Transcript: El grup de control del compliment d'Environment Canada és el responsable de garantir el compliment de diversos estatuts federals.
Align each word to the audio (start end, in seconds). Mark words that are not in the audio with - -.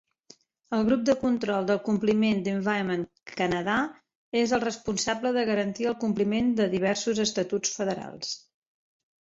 El 0.77 0.85
grup 0.85 1.01
de 1.09 1.13
control 1.23 1.67
del 1.71 1.81
compliment 1.89 2.41
d'Environment 2.47 3.03
Canada 3.43 3.77
és 4.43 4.55
el 4.59 4.65
responsable 4.65 5.35
de 5.39 5.45
garantir 5.53 5.89
el 5.93 5.99
compliment 6.07 6.53
de 6.63 6.69
diversos 6.77 7.25
estatuts 7.29 7.81
federals. 7.81 8.39